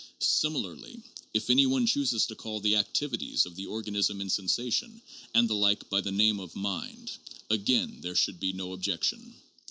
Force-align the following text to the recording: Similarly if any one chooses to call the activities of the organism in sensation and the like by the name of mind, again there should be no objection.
Similarly 0.17 1.03
if 1.31 1.47
any 1.51 1.67
one 1.67 1.85
chooses 1.85 2.25
to 2.25 2.35
call 2.35 2.59
the 2.59 2.75
activities 2.75 3.45
of 3.45 3.55
the 3.55 3.67
organism 3.67 4.19
in 4.19 4.31
sensation 4.31 4.99
and 5.35 5.47
the 5.47 5.53
like 5.53 5.91
by 5.91 6.01
the 6.01 6.11
name 6.11 6.39
of 6.39 6.55
mind, 6.55 7.11
again 7.51 7.99
there 8.01 8.15
should 8.15 8.39
be 8.39 8.51
no 8.51 8.73
objection. 8.73 9.35